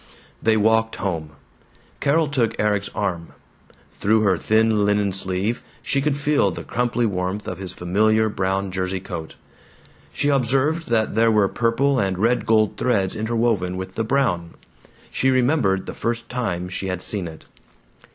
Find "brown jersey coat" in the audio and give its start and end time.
8.27-9.35